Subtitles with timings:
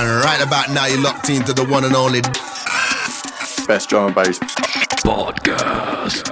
[0.00, 2.22] And right about now, you're locked into the one and only
[3.66, 4.38] Best drum and bass.
[5.04, 6.24] Podcast.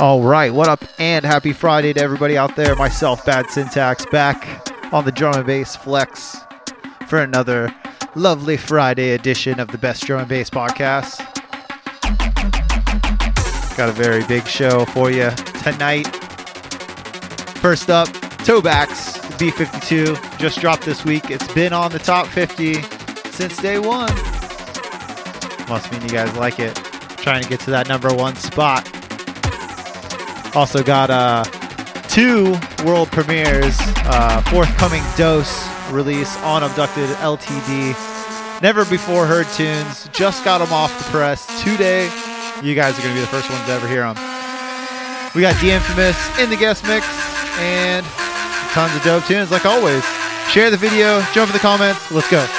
[0.00, 2.76] All right, what up, and happy Friday to everybody out there.
[2.76, 6.36] Myself, Bad Syntax, back on the drum and bass flex
[7.08, 7.74] for another
[8.14, 11.18] lovely Friday edition of the Best Drum and Bass podcast.
[13.76, 15.30] Got a very big show for you
[15.64, 16.06] tonight.
[17.56, 18.06] First up,
[18.46, 21.30] Toebacks B52 just dropped this week.
[21.30, 22.82] It's been on the top 50
[23.30, 24.12] since day one.
[25.68, 26.74] Must mean you guys like it.
[27.18, 28.84] Trying to get to that number one spot.
[30.56, 31.44] Also got uh,
[32.08, 33.76] two world premieres.
[34.10, 38.60] Uh, forthcoming Dose release on Abducted LTD.
[38.60, 40.08] Never before heard tunes.
[40.08, 42.06] Just got them off the press today.
[42.60, 44.16] You guys are going to be the first ones to ever hear them.
[45.34, 47.06] We got The Infamous in the guest mix
[47.58, 48.04] and
[48.78, 50.04] tons of dope tunes like always.
[50.50, 52.12] Share the video, jump in the comments.
[52.12, 52.57] Let's go.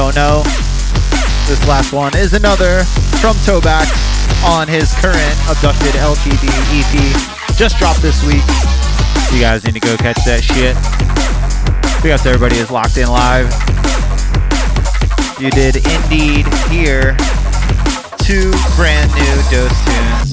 [0.00, 0.40] Don't know.
[1.44, 2.84] This last one is another
[3.20, 3.84] from Tobax
[4.48, 6.96] on his current Abducted LTD EP.
[7.54, 8.40] Just dropped this week.
[9.28, 10.72] You guys need to go catch that shit.
[12.02, 13.52] Big up to everybody who's locked in live.
[15.36, 17.12] You did indeed hear
[18.24, 18.48] two
[18.80, 20.32] brand new Dose tunes.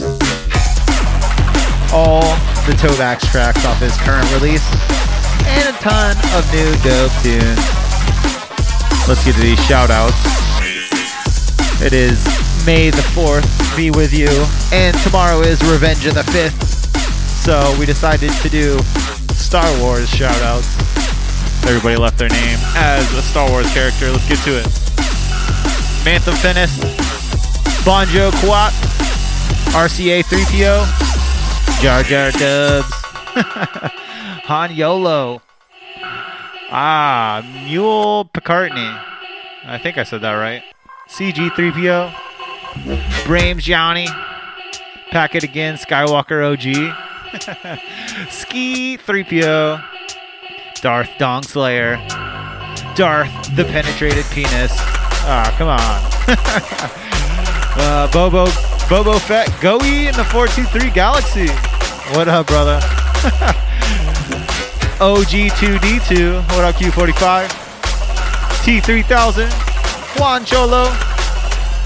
[1.92, 2.24] All
[2.64, 4.64] the Tobax tracks off his current release,
[5.60, 7.77] and a ton of new dope tunes.
[9.08, 10.14] Let's get to these shout outs.
[11.82, 12.26] It is
[12.66, 13.48] May the 4th,
[13.78, 14.28] be with you,
[14.74, 16.62] and tomorrow is Revenge of the 5th.
[17.46, 18.78] So we decided to do
[19.32, 20.76] Star Wars shout outs.
[21.64, 24.12] Everybody left their name as a Star Wars character.
[24.12, 24.66] Let's get to it.
[26.04, 26.78] Mantha Finis,
[27.86, 28.74] Bonjo Quat,
[29.72, 32.92] RCA 3PO, Jar Jar Dubs,
[34.48, 35.42] Han Yolo,
[36.70, 38.98] ah, Mule Picartney.
[39.66, 40.64] I think I said that right.
[41.10, 42.14] CG 3PO,
[43.26, 44.08] Brames Johnny,
[45.10, 46.94] Pack It Again, Skywalker OG,
[48.30, 49.84] Ski 3PO,
[50.82, 51.96] Darth Dong Slayer,
[52.96, 54.72] Darth the Penetrated Penis.
[55.30, 56.18] Ah, come on.
[57.80, 58.46] uh, Bobo
[58.90, 61.48] Bobo Fett Goey in the 423 Galaxy.
[62.16, 62.80] What up, brother?
[64.98, 66.42] OG2D2.
[66.56, 67.48] What up, Q45?
[68.66, 70.20] T3000.
[70.20, 70.86] Juan Cholo.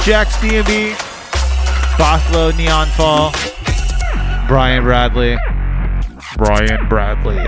[0.06, 0.94] Jax DMB.
[1.98, 3.34] Bothlo Neon Fall.
[4.48, 5.38] Brian Bradley.
[6.38, 7.36] Brian Bradley.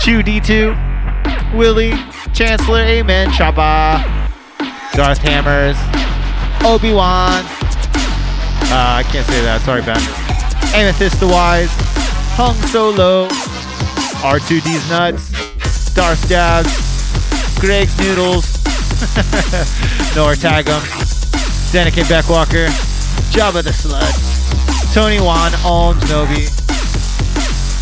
[0.00, 1.52] Chew D2.
[1.56, 1.94] Willie.
[2.32, 2.82] Chancellor.
[2.82, 3.32] Amen.
[3.32, 3.98] Chapa.
[4.92, 5.76] Darth Hammers.
[6.64, 7.42] Obi-Wan.
[8.68, 9.60] Uh, I can't say that.
[9.62, 9.98] Sorry, Ben.
[10.72, 11.70] Amethyst the Wise.
[12.36, 13.28] Hung Solo.
[14.26, 15.94] R2D's Nuts.
[15.94, 16.68] Darth Dabs.
[17.60, 18.44] Greg's Noodles.
[20.16, 20.82] Nor Tagum.
[21.70, 22.66] Denikin Beckwalker.
[23.30, 24.12] Jabba the Slut.
[24.92, 26.48] Tony Wan owns Novi.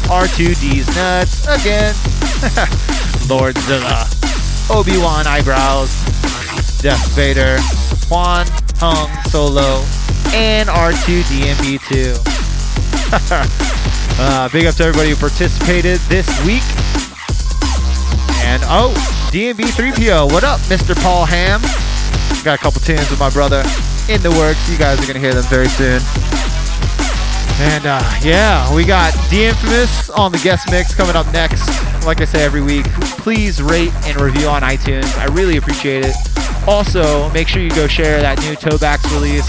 [0.05, 1.95] R2D's Nuts again.
[3.31, 4.07] Lord Zilla.
[4.69, 6.05] Obi-Wan Eyebrows.
[6.83, 7.57] Death Vader.
[8.11, 9.83] Juan Hung Solo.
[10.35, 12.21] And R2DMB2.
[14.19, 16.63] uh, big up to everybody who participated this week.
[18.47, 18.93] And oh,
[19.33, 20.31] DMB3PO.
[20.33, 20.95] What up, Mr.
[21.03, 21.61] Paul Ham?
[22.45, 23.63] Got a couple tunes with my brother
[24.09, 24.69] in the works.
[24.71, 26.01] You guys are to hear them very soon.
[27.61, 31.67] And uh, yeah, we got The Infamous on the guest mix coming up next.
[32.05, 32.85] Like I say every week,
[33.23, 35.17] please rate and review on iTunes.
[35.17, 36.15] I really appreciate it.
[36.67, 39.49] Also, make sure you go share that new Tobax release.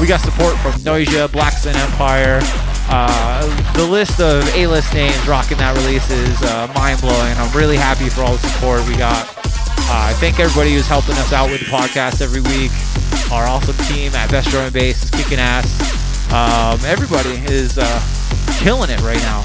[0.00, 2.40] We got support from Noisia, Black Sun Empire.
[2.88, 3.42] Uh,
[3.74, 7.36] the list of A-list names rocking that release is uh, mind-blowing.
[7.36, 9.26] I'm really happy for all the support we got.
[9.88, 12.70] Uh, I thank everybody who's helping us out with the podcast every week.
[13.30, 15.66] Our awesome team at Best Drum and Bass is kicking ass.
[16.32, 18.00] Um, everybody is uh,
[18.58, 19.42] killing it right now.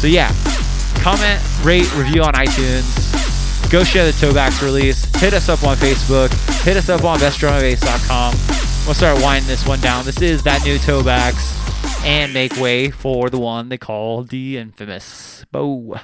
[0.00, 0.32] So yeah,
[1.00, 3.70] comment, rate, review on iTunes.
[3.70, 5.04] Go share the Tobax release.
[5.16, 6.30] Hit us up on Facebook.
[6.62, 8.34] Hit us up on bestdrumandbass.com.
[8.86, 10.04] We'll start winding this one down.
[10.04, 11.55] This is that new Tobax.
[12.04, 15.44] And make way for the one they call the infamous.
[15.50, 15.96] Bo.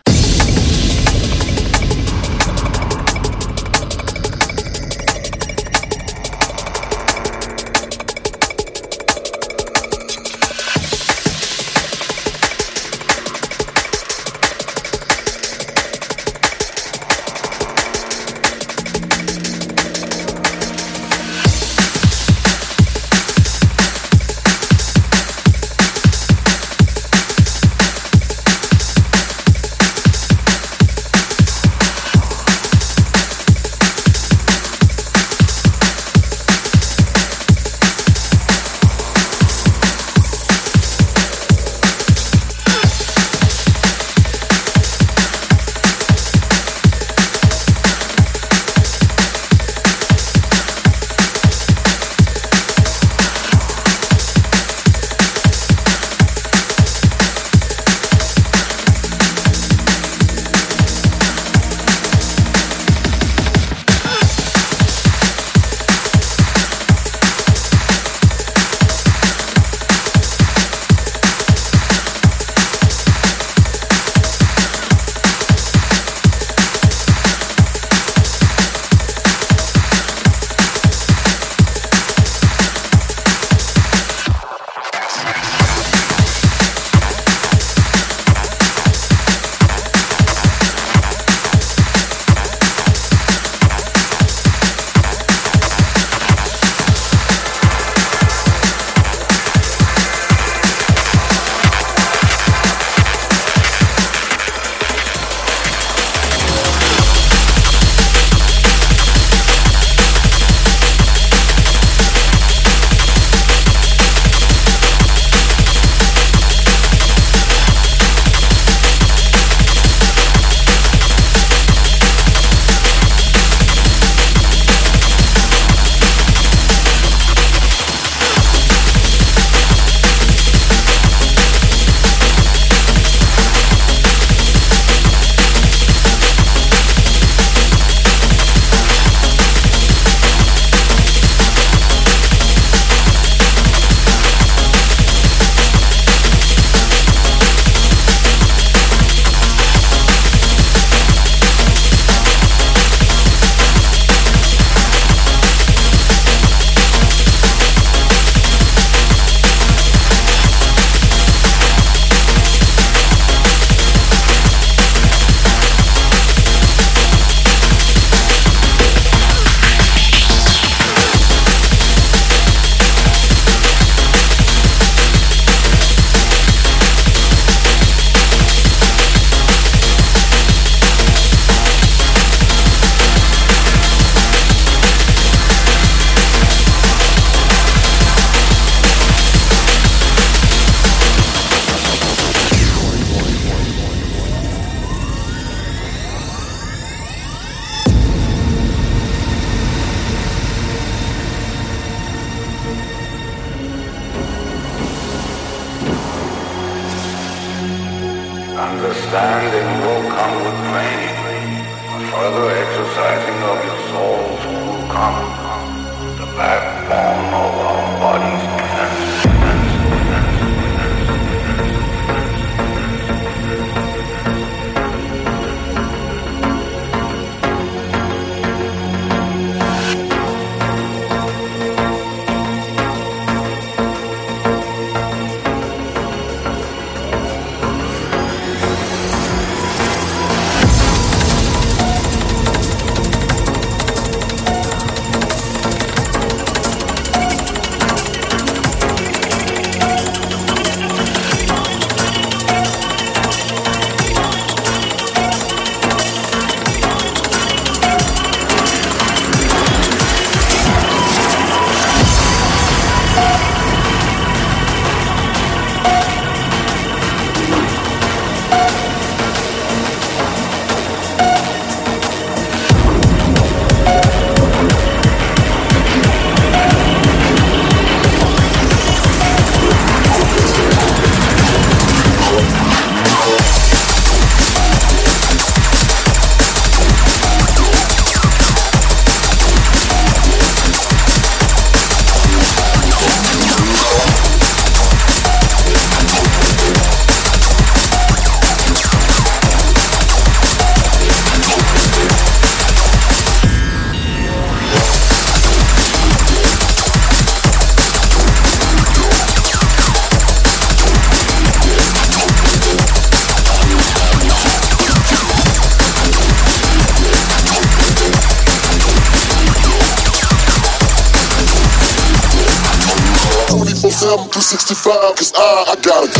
[324.52, 326.11] 65 cause I, I got it.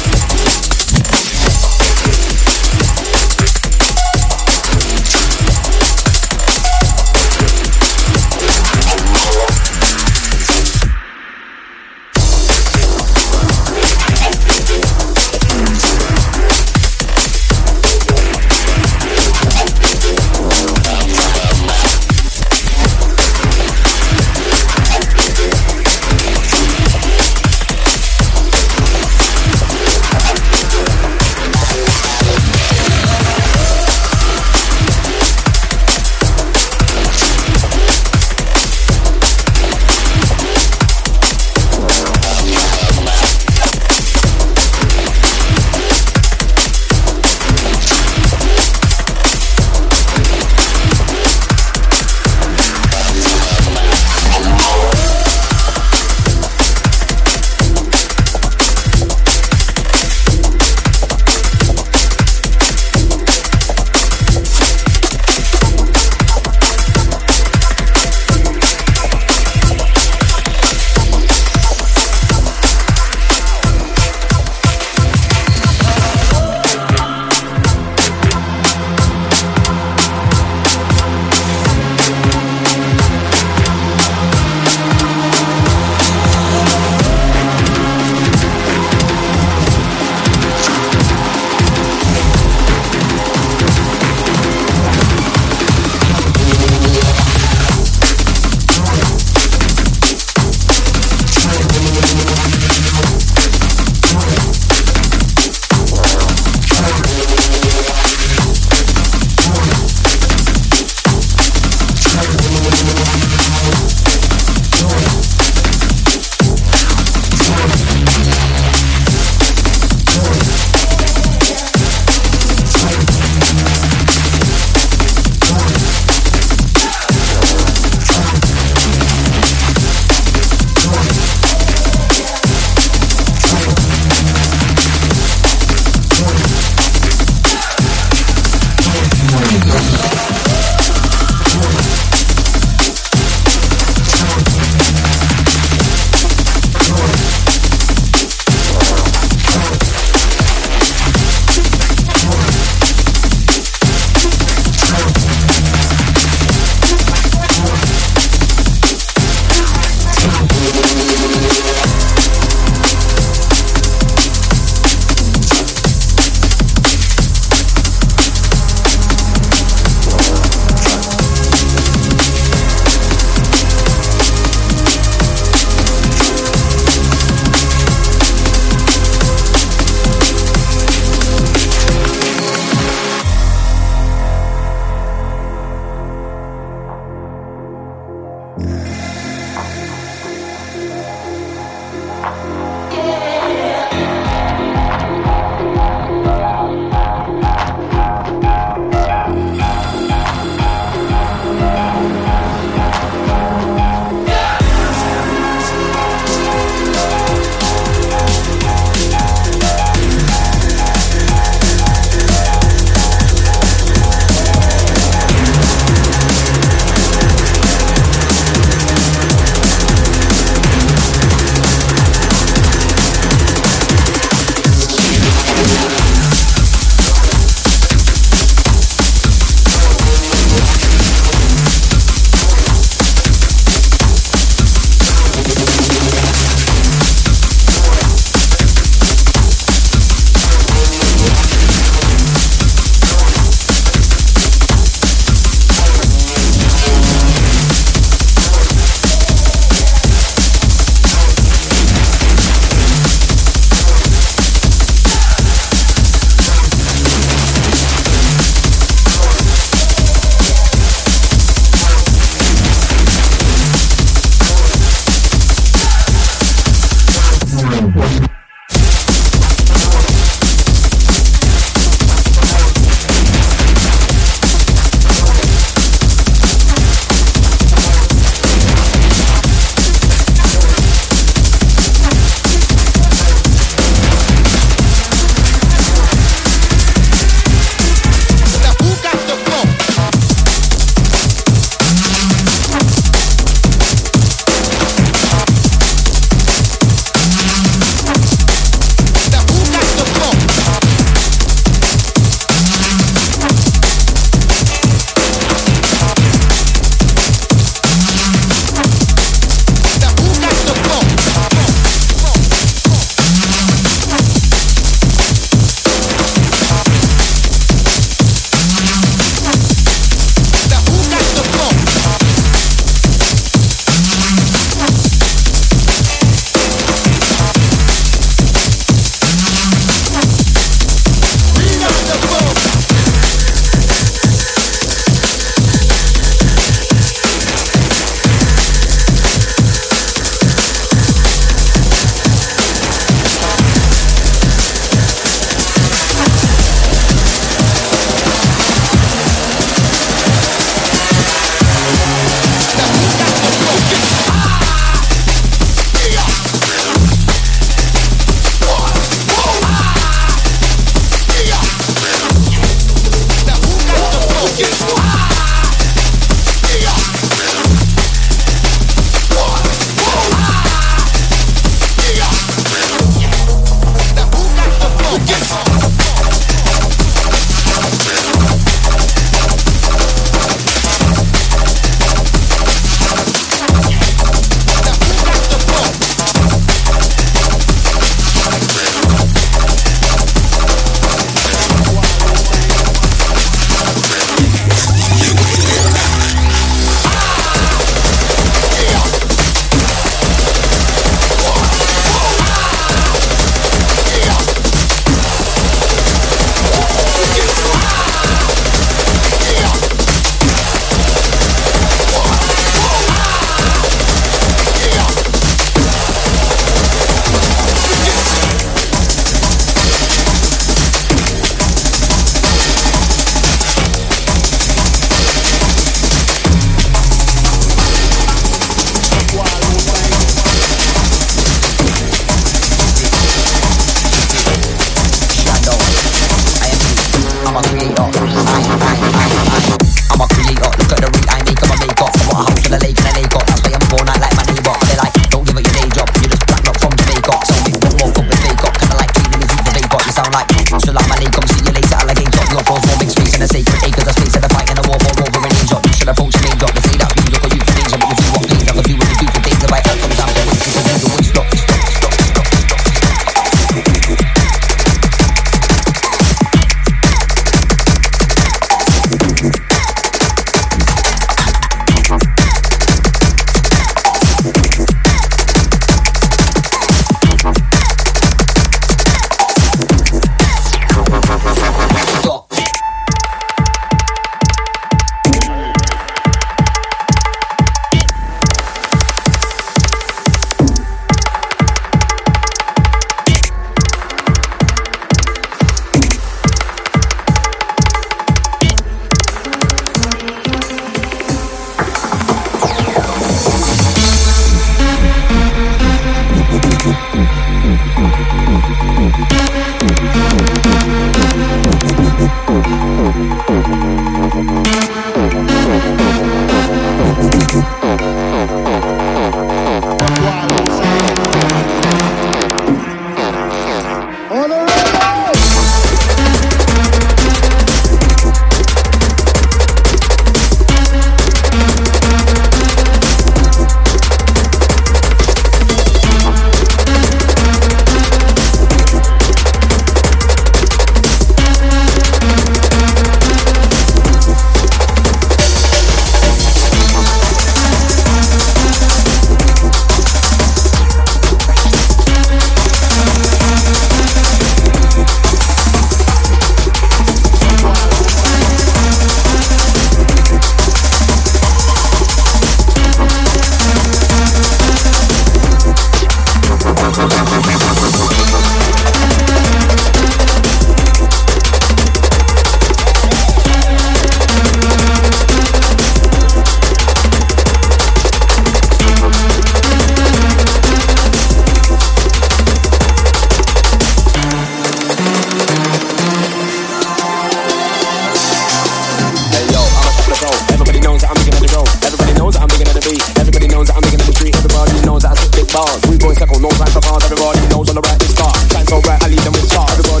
[595.53, 595.81] bars.
[595.87, 597.03] We boys like no time for cars.
[597.03, 598.33] Everybody knows on the right it's star.
[598.51, 599.71] Shine so I leave them with stars.
[599.77, 600.00] Everybody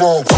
[0.00, 0.37] off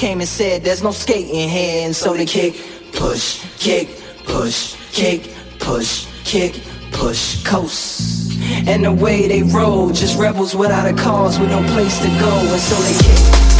[0.00, 2.54] came and said there's no skating here, and so they kick,
[2.94, 3.86] push, kick,
[4.24, 6.58] push, kick, push, kick,
[6.90, 8.32] push, coast.
[8.66, 12.32] And the way they roll, just rebels without a cause with no place to go,
[12.32, 13.59] and so they kick.